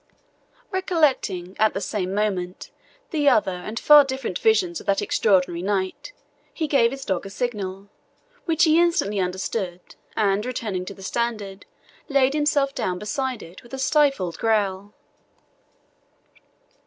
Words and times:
Recollecting, 0.71 1.55
at 1.59 1.75
the 1.75 1.79
same 1.79 2.11
moment, 2.11 2.71
the 3.11 3.29
other 3.29 3.51
and 3.51 3.79
far 3.79 4.03
different 4.03 4.39
visions 4.39 4.79
of 4.79 4.87
that 4.87 4.99
extraordinary 4.99 5.61
night, 5.61 6.11
he 6.51 6.67
gave 6.67 6.89
his 6.89 7.05
dog 7.05 7.23
a 7.27 7.29
signal, 7.29 7.87
which 8.45 8.63
he 8.63 8.81
instantly 8.81 9.19
understood, 9.19 9.93
and, 10.15 10.43
returning 10.43 10.85
to 10.85 10.95
the 10.95 11.03
standard, 11.03 11.67
laid 12.09 12.33
himself 12.33 12.73
down 12.73 12.97
beside 12.97 13.43
it 13.43 13.61
with 13.61 13.75
a 13.75 13.77
stifled 13.77 14.39
growl. 14.39 14.91